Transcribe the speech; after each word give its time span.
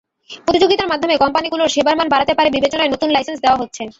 প্রতিযোগিতার 0.45 0.91
মাধ্যমে 0.91 1.15
কোম্পানিগুলোর 1.17 1.73
সেবার 1.75 1.95
মান 1.97 2.07
বাড়তে 2.09 2.33
পারে 2.37 2.49
বিবেচনায় 2.49 2.91
নতুন 2.93 3.09
লাইসেন্স 3.11 3.39
দেওয়া 3.41 3.59
হচ্ছে। 3.61 3.83